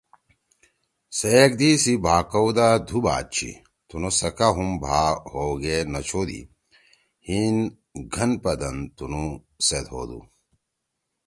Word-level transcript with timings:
ہے 1.19 1.31
ایگ 1.39 1.51
دئی 1.59 1.71
سی 1.83 1.93
بھاکؤ 2.03 2.49
دا 2.57 2.67
دُھو 2.87 2.97
بات 3.05 3.25
چھی، 3.35 3.49
تُنُو 3.87 4.09
سکا 4.19 4.47
ہُم 4.55 4.69
بھا 4.83 4.99
ہؤ 5.31 5.51
گے 5.61 5.75
نہ 5.91 6.01
چھودی! 6.07 6.41
ہیِن 7.25 7.55
گھن 8.13 8.31
پدن 8.43 8.75
تُنُو 8.95 9.23
سیت 9.65 9.85
ہودُو۔ 9.91 10.19